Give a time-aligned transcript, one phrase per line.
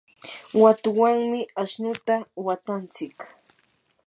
[0.61, 2.15] watuwanmi ashnuta
[2.45, 3.15] watantsik.